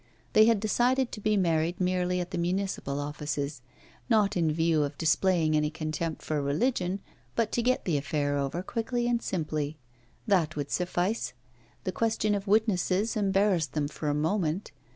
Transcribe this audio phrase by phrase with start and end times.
[0.33, 3.61] They had decided to be married merely at the municipal offices,
[4.09, 7.01] not in view of displaying any contempt for religion,
[7.35, 9.77] but to get the affair over quickly and simply.
[10.25, 11.33] That would suffice.
[11.83, 14.71] The question of witnesses embarrassed them for a moment.